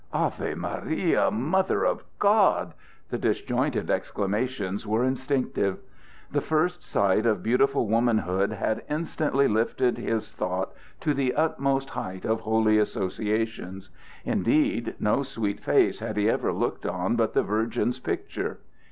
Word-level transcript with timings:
"Ave 0.13 0.55
Maria! 0.55 1.29
Mother 1.29 1.83
of 1.85 2.01
God!" 2.17 2.73
The 3.11 3.19
disjointed 3.19 3.91
exclamations 3.91 4.87
were 4.87 5.03
instinctive. 5.05 5.77
The 6.31 6.41
first 6.41 6.81
sight 6.83 7.27
of 7.27 7.43
beautiful 7.43 7.85
womanhood 7.87 8.51
had 8.53 8.81
instantly 8.89 9.47
lifted 9.47 9.99
his 9.99 10.33
thought 10.33 10.73
to 11.01 11.13
the 11.13 11.35
utmost 11.35 11.91
height 11.91 12.25
of 12.25 12.39
holy 12.39 12.79
associations. 12.79 13.91
Indeed, 14.25 14.95
no 14.99 15.21
sweet 15.21 15.59
face 15.59 15.99
had 15.99 16.17
he 16.17 16.27
ever 16.27 16.51
looked 16.51 16.87
on 16.87 17.15
but 17.15 17.33
the 17.33 17.43
Virgin's 17.43 17.99
picture. 17.99 18.57